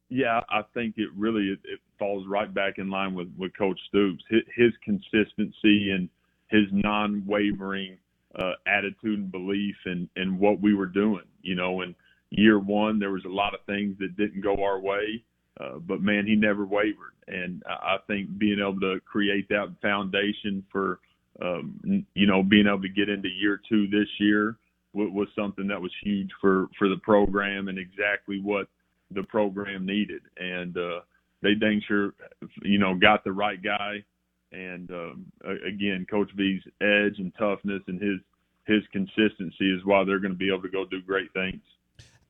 Yeah, 0.08 0.40
I 0.48 0.62
think 0.72 0.94
it 0.96 1.08
really 1.16 1.58
it 1.64 1.80
falls 1.98 2.26
right 2.26 2.52
back 2.52 2.78
in 2.78 2.90
line 2.90 3.14
with 3.14 3.28
with 3.36 3.56
Coach 3.56 3.78
Stoops. 3.88 4.22
His, 4.28 4.42
his 4.54 4.72
consistency 4.84 5.90
and 5.90 6.08
his 6.48 6.64
non 6.72 7.24
wavering 7.26 7.98
uh, 8.38 8.52
attitude 8.66 9.18
and 9.18 9.32
belief 9.32 9.76
in 9.86 10.08
in 10.16 10.38
what 10.38 10.60
we 10.60 10.74
were 10.74 10.86
doing. 10.86 11.24
You 11.42 11.54
know, 11.54 11.82
in 11.82 11.94
year 12.30 12.58
one, 12.58 12.98
there 12.98 13.12
was 13.12 13.24
a 13.24 13.28
lot 13.28 13.54
of 13.54 13.60
things 13.66 13.96
that 13.98 14.16
didn't 14.16 14.42
go 14.42 14.62
our 14.62 14.80
way 14.80 15.24
uh, 15.60 15.78
but 15.78 16.00
man, 16.00 16.26
he 16.26 16.36
never 16.36 16.64
wavered, 16.64 17.14
and 17.26 17.62
I 17.66 17.96
think 18.06 18.38
being 18.38 18.60
able 18.60 18.78
to 18.80 19.00
create 19.04 19.48
that 19.48 19.74
foundation 19.82 20.64
for, 20.70 21.00
um, 21.42 22.04
you 22.14 22.26
know, 22.26 22.42
being 22.44 22.68
able 22.68 22.82
to 22.82 22.88
get 22.88 23.08
into 23.08 23.28
year 23.28 23.60
two 23.68 23.88
this 23.88 24.08
year 24.20 24.56
was, 24.92 25.10
was 25.12 25.28
something 25.36 25.66
that 25.66 25.80
was 25.80 25.90
huge 26.02 26.30
for 26.40 26.68
for 26.78 26.88
the 26.88 26.98
program 26.98 27.66
and 27.66 27.78
exactly 27.78 28.40
what 28.40 28.68
the 29.10 29.24
program 29.24 29.84
needed. 29.84 30.22
And 30.36 30.76
uh, 30.76 31.00
they 31.42 31.54
dang 31.54 31.82
sure, 31.86 32.14
you 32.62 32.78
know, 32.78 32.94
got 32.94 33.24
the 33.24 33.32
right 33.32 33.62
guy. 33.62 34.04
And 34.50 34.90
um, 34.90 35.26
again, 35.44 36.06
Coach 36.10 36.30
V's 36.34 36.62
edge 36.80 37.18
and 37.18 37.32
toughness 37.38 37.82
and 37.86 38.00
his 38.00 38.20
his 38.66 38.82
consistency 38.92 39.72
is 39.72 39.84
why 39.84 40.04
they're 40.04 40.18
going 40.18 40.32
to 40.32 40.38
be 40.38 40.48
able 40.48 40.62
to 40.62 40.68
go 40.68 40.84
do 40.84 41.00
great 41.00 41.32
things 41.32 41.62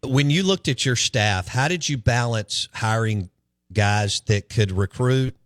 when 0.04 0.30
you 0.30 0.42
looked 0.42 0.68
at 0.68 0.84
your 0.84 0.96
staff, 0.96 1.48
how 1.48 1.68
did 1.68 1.88
you 1.88 1.98
balance 1.98 2.68
hiring 2.72 3.30
guys 3.72 4.20
that 4.22 4.48
could 4.48 4.72
recruit 4.72 5.36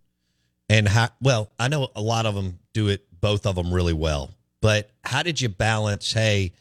and 0.69 0.88
how, 0.88 1.09
well, 1.21 1.50
I 1.59 1.69
know 1.69 1.88
a 1.95 2.02
lot 2.02 2.26
of 2.26 2.35
them 2.35 2.59
do 2.73 2.88
it, 2.88 3.07
both 3.21 3.47
of 3.47 3.57
them 3.57 3.73
really 3.73 3.92
well, 3.92 4.31
but 4.61 4.90
how 5.04 5.23
did 5.23 5.40
you 5.40 5.49
balance, 5.49 6.12
hey, 6.12 6.52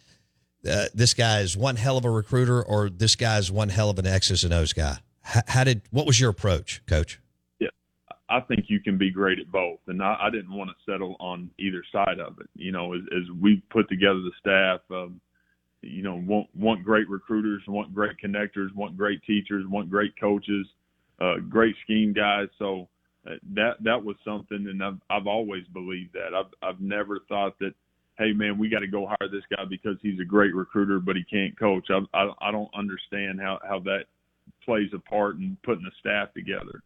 uh, 0.68 0.86
this 0.94 1.14
guy 1.14 1.40
is 1.40 1.58
one 1.58 1.76
hell 1.76 1.98
of 1.98 2.06
a 2.06 2.10
recruiter 2.10 2.62
or 2.62 2.90
this 2.90 3.16
guy 3.16 3.38
is 3.38 3.52
one 3.52 3.70
hell 3.70 3.90
of 3.90 4.00
an 4.00 4.08
X's 4.08 4.44
and 4.44 4.54
O's 4.54 4.74
guy? 4.74 4.98
How, 5.24 5.64
did, 5.64 5.84
what 5.92 6.06
was 6.06 6.20
your 6.20 6.30
approach, 6.30 6.82
coach? 6.88 7.20
Yeah, 7.60 7.70
I 8.30 8.40
think 8.42 8.66
you 8.68 8.80
can 8.80 8.98
be 8.98 9.12
great 9.12 9.40
at 9.40 9.52
both. 9.52 9.80
And 9.88 10.02
I, 10.02 10.18
I 10.20 10.30
didn't 10.30 10.54
want 10.54 10.72
to 10.72 10.92
settle 10.92 11.16
on 11.20 11.50
either 11.60 11.84
side 11.92 12.20
of 12.20 12.40
it. 12.40 12.50
You 12.56 12.72
know, 12.72 12.94
as, 12.94 13.02
as 13.12 13.30
we 13.40 13.62
put 13.70 13.88
together 13.88 14.20
the 14.20 14.32
staff, 14.40 14.82
um, 14.90 15.22
you 15.82 16.04
know, 16.04 16.16
want 16.16 16.48
want 16.56 16.84
great 16.84 17.10
recruiters, 17.10 17.62
want 17.68 17.94
great 17.94 18.18
connectors, 18.24 18.74
want 18.76 18.98
great 18.98 19.22
teachers, 19.24 19.66
want 19.68 19.90
great 19.90 20.14
coaches, 20.20 20.68
uh, 21.20 21.36
great 21.50 21.76
scheme 21.84 22.14
guys. 22.14 22.48
So 22.60 22.88
uh, 23.28 23.36
that 23.54 23.78
that 23.84 24.04
was 24.04 24.16
something, 24.26 24.68
and 24.70 24.84
I've 24.84 25.00
I've 25.10 25.28
always 25.28 25.66
believed 25.74 26.14
that. 26.14 26.34
I've 26.36 26.52
I've 26.62 26.82
never 26.82 27.20
thought 27.28 27.58
that, 27.60 27.74
hey 28.18 28.34
man, 28.34 28.58
we 28.58 28.70
got 28.70 28.80
to 28.80 28.88
go 28.88 29.08
hire 29.08 29.30
this 29.30 29.44
guy 29.56 29.66
because 29.70 29.98
he's 30.02 30.20
a 30.20 30.26
great 30.26 30.54
recruiter, 30.54 31.00
but 31.00 31.16
he 31.16 31.24
can't 31.24 31.58
coach. 31.58 31.88
I 31.90 32.00
I, 32.18 32.32
I 32.42 32.52
don't 32.52 32.70
understand 32.76 33.40
how 33.40 33.60
how 33.68 33.80
that 33.80 34.06
plays 34.64 34.90
a 34.94 35.00
part 35.00 35.38
in 35.38 35.58
putting 35.64 35.84
the 35.84 35.92
staff 36.00 36.34
together, 36.34 36.82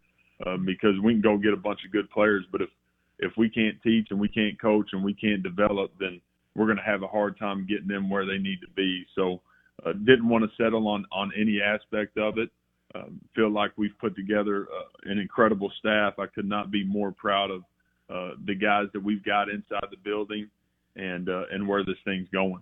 uh, 0.46 0.58
because 0.58 1.00
we 1.04 1.14
can 1.14 1.22
go 1.22 1.38
get 1.38 1.54
a 1.54 1.58
bunch 1.58 1.80
of 1.86 1.92
good 1.92 2.10
players, 2.10 2.46
but 2.52 2.62
if 2.62 2.70
if 3.20 3.32
we 3.38 3.50
can't 3.50 3.82
teach 3.82 4.08
and 4.10 4.20
we 4.20 4.28
can't 4.28 4.60
coach 4.60 4.90
and 4.92 5.04
we 5.04 5.14
can't 5.14 5.42
develop, 5.42 5.92
then 6.00 6.20
we're 6.56 6.66
going 6.66 6.78
to 6.78 6.84
have 6.84 7.02
a 7.02 7.08
hard 7.08 7.38
time 7.40 7.66
getting 7.66 7.88
them 7.88 8.10
where 8.10 8.26
they 8.26 8.38
need 8.38 8.60
to 8.60 8.68
be. 8.76 9.06
So, 9.16 9.42
uh, 9.86 9.94
didn't 9.94 10.28
want 10.28 10.44
to 10.44 10.64
settle 10.64 10.88
on 10.88 11.06
on 11.12 11.32
any 11.40 11.62
aspect 11.62 12.18
of 12.18 12.38
it. 12.38 12.50
Um, 12.94 13.20
feel 13.36 13.52
like 13.52 13.72
we've 13.78 13.98
put 14.00 14.16
together 14.16 14.68
uh, 14.74 15.12
an 15.12 15.18
incredible 15.18 15.72
staff. 15.80 16.20
I 16.20 16.28
could 16.28 16.48
not 16.48 16.72
be 16.72 16.84
more 16.84 17.12
proud 17.12 17.52
of 17.52 17.62
uh, 18.10 18.36
the 18.46 18.56
guys 18.56 18.88
that 18.94 19.04
we've 19.04 19.24
got 19.24 19.50
inside 19.50 19.88
the 19.92 19.98
building 20.04 20.50
and 20.96 21.28
uh, 21.30 21.44
and 21.52 21.68
where 21.68 21.84
this 21.84 21.98
thing's 22.06 22.30
going. 22.32 22.62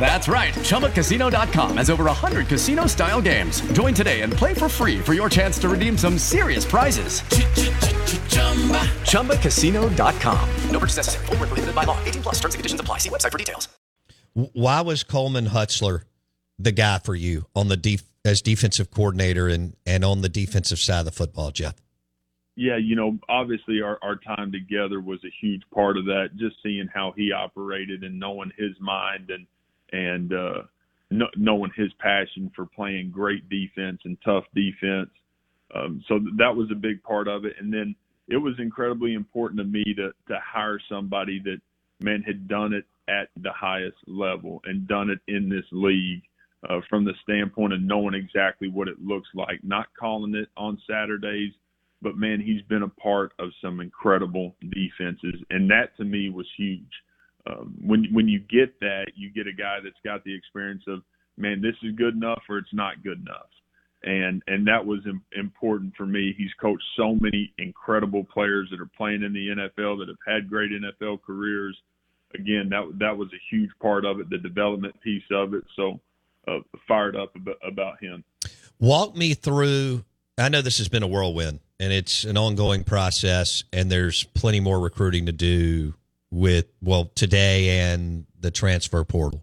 That's 0.00 0.28
right. 0.28 0.54
ChumbaCasino.com 0.54 1.76
has 1.76 1.90
over 1.90 2.04
100 2.04 2.46
casino 2.46 2.86
style 2.86 3.20
games. 3.20 3.60
Join 3.72 3.92
today 3.92 4.22
and 4.22 4.32
play 4.32 4.54
for 4.54 4.66
free 4.66 4.98
for 4.98 5.12
your 5.12 5.28
chance 5.28 5.58
to 5.58 5.68
redeem 5.68 5.98
some 5.98 6.16
serious 6.16 6.64
prizes. 6.64 7.20
ChumbaCasino.com. 9.04 10.48
No 10.70 10.78
purchase 10.78 10.96
necessary. 10.96 11.26
Void 11.26 11.38
where 11.40 11.46
prohibited 11.48 11.74
by 11.74 11.84
law. 11.84 12.02
18 12.04 12.22
plus 12.22 12.36
terms 12.36 12.54
and 12.54 12.60
conditions 12.60 12.80
apply. 12.80 12.96
See 12.98 13.10
website 13.10 13.30
for 13.30 13.36
details. 13.36 13.68
Why 14.32 14.80
was 14.80 15.02
Coleman 15.04 15.46
Hutzler 15.46 16.04
the 16.58 16.72
guy 16.72 16.98
for 16.98 17.14
you 17.14 17.46
on 17.54 17.68
the 17.68 17.76
def- 17.76 18.04
as 18.24 18.40
defensive 18.40 18.90
coordinator 18.90 19.48
and, 19.48 19.76
and 19.84 20.02
on 20.02 20.22
the 20.22 20.28
defensive 20.30 20.78
side 20.78 21.00
of 21.00 21.04
the 21.04 21.12
football, 21.12 21.50
Jeff? 21.50 21.74
Yeah, 22.56 22.78
you 22.78 22.96
know, 22.96 23.18
obviously 23.28 23.82
our, 23.82 23.98
our 24.02 24.16
time 24.16 24.50
together 24.50 25.00
was 25.00 25.18
a 25.24 25.30
huge 25.40 25.62
part 25.74 25.98
of 25.98 26.06
that. 26.06 26.30
Just 26.36 26.56
seeing 26.62 26.88
how 26.92 27.12
he 27.16 27.32
operated 27.32 28.02
and 28.02 28.18
knowing 28.18 28.50
his 28.56 28.72
mind 28.80 29.30
and 29.30 29.46
and 29.92 30.32
uh, 30.32 30.62
no, 31.10 31.26
knowing 31.36 31.70
his 31.76 31.92
passion 31.98 32.50
for 32.54 32.66
playing 32.66 33.10
great 33.10 33.48
defense 33.48 34.00
and 34.04 34.16
tough 34.24 34.44
defense. 34.54 35.10
Um, 35.74 36.02
so 36.08 36.20
that 36.38 36.54
was 36.54 36.68
a 36.70 36.76
big 36.76 37.02
part 37.02 37.28
of 37.28 37.44
it. 37.44 37.54
And 37.58 37.72
then 37.72 37.94
it 38.28 38.36
was 38.36 38.54
incredibly 38.58 39.14
important 39.14 39.58
to 39.58 39.64
me 39.64 39.84
to 39.96 40.12
to 40.28 40.38
hire 40.44 40.80
somebody 40.88 41.40
that 41.44 41.60
man 42.00 42.22
had 42.22 42.48
done 42.48 42.72
it 42.72 42.84
at 43.08 43.28
the 43.42 43.52
highest 43.52 43.96
level 44.06 44.60
and 44.64 44.86
done 44.86 45.10
it 45.10 45.18
in 45.26 45.48
this 45.48 45.64
league 45.72 46.22
uh, 46.68 46.80
from 46.88 47.04
the 47.04 47.14
standpoint 47.22 47.72
of 47.72 47.80
knowing 47.80 48.14
exactly 48.14 48.68
what 48.68 48.88
it 48.88 49.02
looks 49.02 49.28
like, 49.34 49.62
not 49.62 49.86
calling 49.98 50.34
it 50.34 50.48
on 50.56 50.80
Saturdays, 50.88 51.52
but 52.02 52.16
man, 52.16 52.40
he's 52.40 52.62
been 52.62 52.82
a 52.82 52.88
part 52.88 53.32
of 53.38 53.50
some 53.62 53.80
incredible 53.80 54.54
defenses, 54.70 55.42
and 55.50 55.70
that 55.70 55.96
to 55.96 56.04
me 56.04 56.30
was 56.30 56.46
huge. 56.56 56.90
Um, 57.46 57.74
when 57.80 58.06
when 58.12 58.28
you 58.28 58.38
get 58.38 58.78
that, 58.80 59.06
you 59.14 59.30
get 59.32 59.46
a 59.46 59.52
guy 59.52 59.78
that's 59.82 60.00
got 60.04 60.24
the 60.24 60.34
experience 60.34 60.82
of 60.86 61.02
man, 61.36 61.62
this 61.62 61.74
is 61.82 61.94
good 61.96 62.14
enough 62.14 62.42
or 62.48 62.58
it's 62.58 62.72
not 62.72 63.02
good 63.02 63.20
enough, 63.20 63.48
and 64.02 64.42
and 64.46 64.66
that 64.66 64.84
was 64.84 65.00
Im- 65.06 65.24
important 65.36 65.94
for 65.96 66.06
me. 66.06 66.34
He's 66.36 66.52
coached 66.60 66.84
so 66.96 67.16
many 67.20 67.52
incredible 67.58 68.24
players 68.24 68.68
that 68.70 68.80
are 68.80 68.90
playing 68.96 69.22
in 69.22 69.32
the 69.32 69.48
NFL 69.48 69.98
that 69.98 70.08
have 70.08 70.16
had 70.26 70.50
great 70.50 70.70
NFL 70.70 71.22
careers. 71.22 71.76
Again, 72.34 72.68
that 72.70 72.98
that 72.98 73.16
was 73.16 73.28
a 73.32 73.40
huge 73.50 73.70
part 73.80 74.04
of 74.04 74.20
it, 74.20 74.28
the 74.30 74.38
development 74.38 75.00
piece 75.00 75.24
of 75.32 75.54
it. 75.54 75.64
So 75.76 76.00
uh, 76.46 76.58
fired 76.86 77.16
up 77.16 77.34
about, 77.36 77.56
about 77.66 78.02
him. 78.02 78.24
Walk 78.78 79.16
me 79.16 79.34
through. 79.34 80.04
I 80.38 80.48
know 80.48 80.62
this 80.62 80.78
has 80.78 80.88
been 80.88 81.02
a 81.02 81.08
whirlwind 81.08 81.60
and 81.80 81.92
it's 81.92 82.24
an 82.24 82.36
ongoing 82.36 82.84
process, 82.84 83.64
and 83.72 83.90
there's 83.90 84.24
plenty 84.24 84.60
more 84.60 84.78
recruiting 84.78 85.26
to 85.26 85.32
do 85.32 85.94
with, 86.30 86.66
well, 86.80 87.10
today 87.14 87.80
and 87.80 88.26
the 88.38 88.50
transfer 88.50 89.04
portal. 89.04 89.42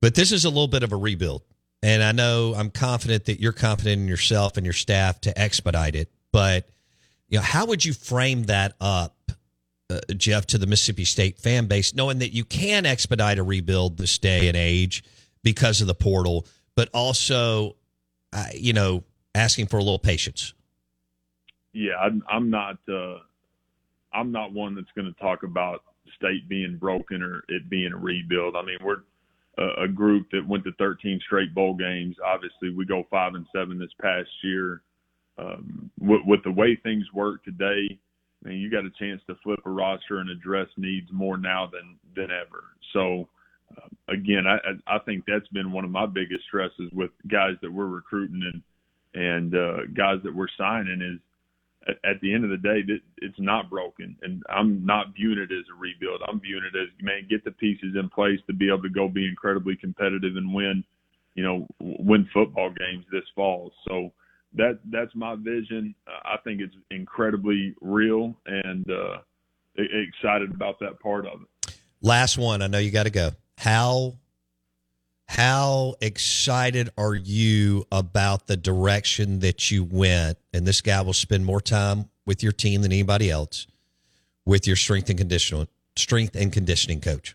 But 0.00 0.14
this 0.14 0.32
is 0.32 0.44
a 0.44 0.48
little 0.48 0.68
bit 0.68 0.82
of 0.82 0.92
a 0.92 0.96
rebuild. 0.96 1.42
And 1.82 2.02
I 2.02 2.12
know 2.12 2.54
I'm 2.56 2.70
confident 2.70 3.24
that 3.26 3.40
you're 3.40 3.52
confident 3.52 4.02
in 4.02 4.08
yourself 4.08 4.56
and 4.56 4.64
your 4.64 4.72
staff 4.72 5.20
to 5.22 5.38
expedite 5.38 5.94
it. 5.94 6.10
But, 6.32 6.68
you 7.28 7.38
know, 7.38 7.42
how 7.42 7.66
would 7.66 7.84
you 7.84 7.92
frame 7.92 8.44
that 8.44 8.74
up, 8.80 9.32
uh, 9.90 10.00
Jeff, 10.16 10.46
to 10.46 10.58
the 10.58 10.66
Mississippi 10.66 11.04
State 11.04 11.38
fan 11.38 11.66
base, 11.66 11.94
knowing 11.94 12.20
that 12.20 12.32
you 12.32 12.44
can 12.44 12.86
expedite 12.86 13.38
a 13.38 13.42
rebuild 13.42 13.98
this 13.98 14.18
day 14.18 14.48
and 14.48 14.56
age 14.56 15.04
because 15.42 15.80
of 15.80 15.86
the 15.86 15.94
portal, 15.94 16.46
but 16.76 16.88
also, 16.94 17.76
uh, 18.32 18.46
you 18.54 18.72
know, 18.72 19.02
asking 19.34 19.66
for 19.66 19.76
a 19.76 19.82
little 19.82 19.98
patience? 19.98 20.54
yeah, 21.72 21.96
I'm, 21.96 22.22
I'm 22.28 22.50
not. 22.50 22.78
Uh, 22.88 23.18
I'm 24.14 24.32
not 24.32 24.52
one 24.52 24.74
that's 24.74 24.90
going 24.94 25.12
to 25.12 25.20
talk 25.20 25.42
about 25.42 25.82
state 26.16 26.48
being 26.48 26.76
broken 26.76 27.22
or 27.22 27.42
it 27.48 27.68
being 27.68 27.92
a 27.92 27.96
rebuild. 27.96 28.56
I 28.56 28.62
mean, 28.62 28.78
we're 28.82 29.02
a, 29.58 29.84
a 29.84 29.88
group 29.88 30.28
that 30.32 30.46
went 30.46 30.64
to 30.64 30.72
13 30.78 31.20
straight 31.26 31.54
bowl 31.54 31.74
games. 31.74 32.16
Obviously, 32.24 32.70
we 32.70 32.84
go 32.84 33.04
five 33.10 33.34
and 33.34 33.46
seven 33.54 33.78
this 33.78 33.92
past 34.00 34.28
year. 34.42 34.82
Um, 35.38 35.90
with, 35.98 36.20
with 36.26 36.44
the 36.44 36.50
way 36.50 36.78
things 36.82 37.04
work 37.14 37.42
today, 37.44 37.98
I 38.44 38.48
mean, 38.48 38.58
you 38.58 38.70
got 38.70 38.84
a 38.84 38.90
chance 38.98 39.20
to 39.26 39.36
flip 39.42 39.60
a 39.64 39.70
roster 39.70 40.18
and 40.18 40.28
address 40.30 40.68
needs 40.76 41.06
more 41.12 41.38
now 41.38 41.70
than 41.72 41.96
than 42.14 42.30
ever. 42.30 42.64
So, 42.92 43.28
uh, 43.76 44.12
again, 44.12 44.44
I 44.46 44.58
I 44.86 44.98
think 45.00 45.24
that's 45.26 45.48
been 45.48 45.72
one 45.72 45.84
of 45.84 45.90
my 45.90 46.06
biggest 46.06 46.44
stresses 46.48 46.90
with 46.92 47.10
guys 47.28 47.54
that 47.62 47.72
we're 47.72 47.86
recruiting 47.86 48.42
and 48.52 48.62
and 49.14 49.54
uh, 49.54 49.86
guys 49.94 50.18
that 50.24 50.34
we're 50.34 50.48
signing 50.58 51.00
is 51.02 51.20
at, 51.88 51.96
at 52.04 52.20
the 52.20 52.32
end 52.32 52.44
of 52.44 52.50
the 52.50 52.56
day, 52.56 52.82
it's 53.18 53.38
not 53.38 53.70
broken, 53.70 54.16
and 54.22 54.42
I'm 54.48 54.84
not 54.84 55.14
viewing 55.14 55.38
it 55.38 55.52
as 55.52 55.64
a 55.74 55.78
rebuild. 55.78 56.20
I'm 56.28 56.40
viewing 56.40 56.64
it 56.64 56.76
as 56.76 56.88
man, 57.00 57.26
get 57.28 57.44
the 57.44 57.50
pieces 57.52 57.96
in 57.98 58.08
place 58.08 58.38
to 58.46 58.52
be 58.52 58.68
able 58.68 58.82
to 58.82 58.90
go 58.90 59.08
be 59.08 59.26
incredibly 59.26 59.76
competitive 59.76 60.36
and 60.36 60.54
win, 60.54 60.84
you 61.34 61.42
know, 61.42 61.66
win 61.80 62.28
football 62.32 62.70
games 62.70 63.04
this 63.10 63.24
fall. 63.34 63.72
So 63.88 64.12
that 64.54 64.78
that's 64.90 65.14
my 65.14 65.34
vision. 65.36 65.94
I 66.06 66.36
think 66.44 66.60
it's 66.60 66.74
incredibly 66.90 67.74
real, 67.80 68.34
and 68.46 68.84
uh, 68.90 69.18
excited 69.76 70.54
about 70.54 70.78
that 70.80 71.00
part 71.00 71.26
of 71.26 71.42
it. 71.42 71.76
Last 72.00 72.36
one. 72.38 72.62
I 72.62 72.66
know 72.66 72.78
you 72.78 72.90
got 72.90 73.04
to 73.04 73.10
go. 73.10 73.30
How 73.56 74.14
how 75.32 75.94
excited 76.02 76.90
are 76.98 77.14
you 77.14 77.86
about 77.90 78.48
the 78.48 78.56
direction 78.56 79.38
that 79.38 79.70
you 79.70 79.82
went? 79.82 80.36
And 80.52 80.66
this 80.66 80.82
guy 80.82 81.00
will 81.00 81.14
spend 81.14 81.46
more 81.46 81.60
time 81.62 82.10
with 82.26 82.42
your 82.42 82.52
team 82.52 82.82
than 82.82 82.92
anybody 82.92 83.30
else 83.30 83.66
with 84.44 84.66
your 84.66 84.76
strength 84.76 85.08
and 85.08 85.18
conditioning 85.18 85.68
strength 85.96 86.36
and 86.36 86.52
conditioning 86.52 87.00
coach. 87.00 87.34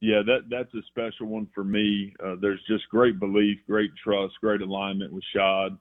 Yeah, 0.00 0.22
that 0.26 0.42
that's 0.48 0.72
a 0.74 0.82
special 0.86 1.26
one 1.26 1.48
for 1.52 1.64
me. 1.64 2.14
Uh, 2.24 2.36
there's 2.40 2.62
just 2.68 2.88
great 2.88 3.18
belief, 3.18 3.58
great 3.66 3.90
trust, 4.02 4.34
great 4.40 4.60
alignment 4.60 5.12
with 5.12 5.24
Shad. 5.34 5.76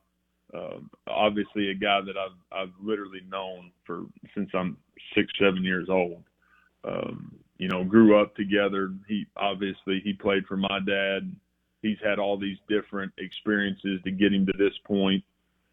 Uh, 0.52 0.80
obviously, 1.08 1.69
a 1.69 1.76
guy 1.76 2.00
that 2.02 2.15
I've 2.17 2.39
I've 2.52 2.73
literally 2.82 3.21
known 3.30 3.71
for 3.86 4.06
since 4.34 4.50
I'm 4.56 4.76
six, 5.13 5.32
seven 5.39 5.63
years 5.63 5.88
old. 5.88 6.23
Um, 6.84 7.38
you 7.58 7.67
know, 7.67 7.84
grew 7.84 8.20
up 8.20 8.36
together. 8.36 8.93
He 9.08 9.26
obviously 9.36 10.02
he 10.04 10.13
played 10.13 10.46
for 10.46 10.58
my 10.58 10.80
dad. 10.86 11.32
He's 11.82 11.98
had 12.04 12.20
all 12.20 12.38
these 12.38 12.58
different 12.67 13.12
experiences 13.17 14.02
to 14.04 14.12
get 14.12 14.34
him 14.34 14.46
to 14.46 14.54
this 14.58 14.74
point. 14.86 15.24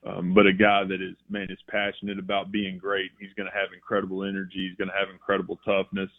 Um, 0.06 0.34
but 0.34 0.46
a 0.46 0.52
guy 0.52 0.84
that 0.84 1.00
is 1.00 1.16
man 1.30 1.46
is 1.50 1.58
passionate 1.68 2.18
about 2.18 2.52
being 2.52 2.78
great. 2.78 3.10
He's 3.18 3.32
going 3.36 3.48
to 3.48 3.56
have 3.56 3.72
incredible 3.74 4.24
energy. 4.24 4.68
He's 4.68 4.76
going 4.76 4.90
to 4.90 4.98
have 4.98 5.08
incredible 5.12 5.58
toughness 5.64 6.10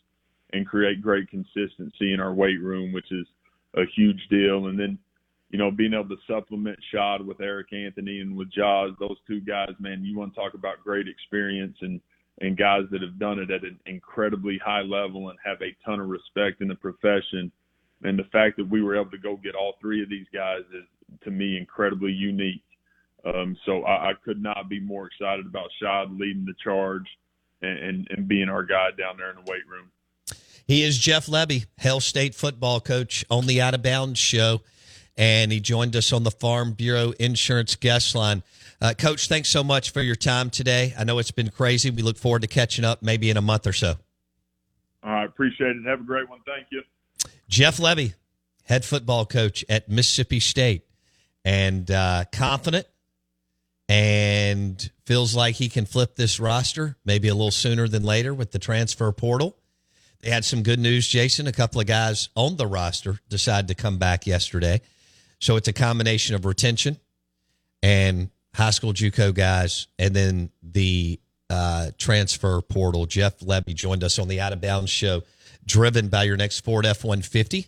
and 0.53 0.65
create 0.65 1.01
great 1.01 1.29
consistency 1.29 2.13
in 2.13 2.19
our 2.19 2.33
weight 2.33 2.61
room, 2.61 2.93
which 2.93 3.11
is 3.11 3.27
a 3.75 3.83
huge 3.95 4.27
deal. 4.29 4.67
And 4.67 4.79
then, 4.79 4.97
you 5.49 5.59
know, 5.59 5.69
being 5.69 5.93
able 5.93 6.09
to 6.09 6.21
supplement 6.27 6.79
Shad 6.91 7.25
with 7.25 7.41
Eric 7.41 7.73
Anthony 7.73 8.21
and 8.21 8.35
with 8.35 8.51
Jaws, 8.51 8.91
those 8.99 9.17
two 9.27 9.41
guys, 9.41 9.73
man, 9.79 10.03
you 10.03 10.17
want 10.17 10.33
to 10.33 10.39
talk 10.39 10.53
about 10.53 10.83
great 10.83 11.07
experience 11.07 11.77
and 11.81 12.01
and 12.41 12.57
guys 12.57 12.83
that 12.91 13.01
have 13.01 13.17
done 13.17 13.39
it 13.39 13.51
at 13.51 13.63
an 13.63 13.79
incredibly 13.85 14.59
high 14.63 14.81
level 14.81 15.29
and 15.29 15.39
have 15.43 15.61
a 15.61 15.75
ton 15.85 15.99
of 15.99 16.09
respect 16.09 16.61
in 16.61 16.67
the 16.67 16.75
profession. 16.75 17.51
And 18.03 18.19
the 18.19 18.25
fact 18.31 18.57
that 18.57 18.69
we 18.69 18.83
were 18.83 18.99
able 18.99 19.11
to 19.11 19.17
go 19.17 19.37
get 19.37 19.55
all 19.55 19.75
three 19.79 20.03
of 20.03 20.09
these 20.09 20.27
guys 20.33 20.61
is, 20.73 20.83
to 21.23 21.31
me, 21.31 21.57
incredibly 21.57 22.11
unique. 22.11 22.63
Um, 23.25 23.57
so 23.65 23.83
I, 23.83 24.09
I 24.09 24.13
could 24.23 24.41
not 24.41 24.69
be 24.69 24.79
more 24.79 25.07
excited 25.07 25.45
about 25.45 25.69
Shad 25.81 26.11
leading 26.11 26.45
the 26.45 26.53
charge 26.63 27.05
and, 27.61 27.79
and, 27.79 28.07
and 28.11 28.27
being 28.27 28.49
our 28.49 28.63
guy 28.63 28.89
down 28.97 29.17
there 29.17 29.29
in 29.29 29.37
the 29.37 29.49
weight 29.49 29.67
room. 29.67 29.91
He 30.67 30.83
is 30.83 30.97
Jeff 30.97 31.27
Lebby, 31.27 31.65
Hail 31.77 31.99
State 31.99 32.35
football 32.35 32.79
coach 32.79 33.23
on 33.29 33.45
the 33.45 33.61
Out 33.61 33.75
of 33.75 33.83
Bounds 33.83 34.19
show, 34.19 34.61
and 35.15 35.51
he 35.51 35.59
joined 35.59 35.95
us 35.95 36.11
on 36.11 36.23
the 36.23 36.31
Farm 36.31 36.73
Bureau 36.73 37.13
Insurance 37.19 37.75
guest 37.75 38.15
line. 38.15 38.43
Uh, 38.81 38.93
Coach, 38.97 39.27
thanks 39.27 39.49
so 39.49 39.63
much 39.63 39.91
for 39.91 40.01
your 40.01 40.15
time 40.15 40.49
today. 40.49 40.93
I 40.97 41.03
know 41.03 41.19
it's 41.19 41.31
been 41.31 41.49
crazy. 41.49 41.89
We 41.89 42.01
look 42.01 42.17
forward 42.17 42.41
to 42.41 42.47
catching 42.47 42.83
up 42.85 43.01
maybe 43.01 43.29
in 43.29 43.37
a 43.37 43.41
month 43.41 43.67
or 43.67 43.73
so. 43.73 43.95
All 45.03 45.11
right, 45.11 45.25
appreciate 45.25 45.75
it. 45.75 45.85
Have 45.85 46.01
a 46.01 46.03
great 46.03 46.29
one. 46.29 46.39
Thank 46.45 46.67
you. 46.71 46.81
Jeff 47.47 47.77
Lebby, 47.77 48.13
head 48.63 48.83
football 48.83 49.25
coach 49.25 49.63
at 49.69 49.87
Mississippi 49.87 50.39
State, 50.39 50.85
and 51.43 51.89
uh, 51.89 52.25
confident 52.31 52.87
and 53.87 54.89
feels 55.05 55.35
like 55.35 55.55
he 55.55 55.69
can 55.69 55.85
flip 55.85 56.15
this 56.15 56.39
roster 56.39 56.97
maybe 57.05 57.27
a 57.27 57.35
little 57.35 57.51
sooner 57.51 57.87
than 57.87 58.03
later 58.03 58.33
with 58.33 58.51
the 58.51 58.59
transfer 58.59 59.11
portal. 59.11 59.55
They 60.21 60.31
had 60.31 60.43
some 60.43 60.63
good 60.63 60.79
news, 60.79 61.07
Jason. 61.07 61.45
A 61.45 61.51
couple 61.51 61.79
of 61.79 61.85
guys 61.85 62.29
on 62.35 62.57
the 62.57 62.65
roster 62.65 63.19
decided 63.29 63.67
to 63.67 63.75
come 63.75 63.99
back 63.99 64.25
yesterday. 64.25 64.81
So 65.39 65.55
it's 65.55 65.67
a 65.67 65.73
combination 65.73 66.33
of 66.33 66.45
retention 66.45 66.97
and 67.83 68.31
high 68.55 68.71
school 68.71 68.93
JUCO 68.93 69.33
guys, 69.33 69.87
and 69.99 70.15
then 70.15 70.49
the 70.63 71.19
uh, 71.49 71.91
transfer 71.97 72.61
portal. 72.61 73.05
Jeff 73.05 73.39
Lebby 73.39 73.75
joined 73.75 74.03
us 74.03 74.17
on 74.17 74.27
the 74.27 74.39
Out 74.39 74.53
of 74.53 74.61
Bounds 74.61 74.89
show, 74.89 75.23
driven 75.65 76.07
by 76.07 76.23
your 76.23 76.37
next 76.37 76.61
Ford 76.61 76.85
F 76.85 77.03
150. 77.03 77.67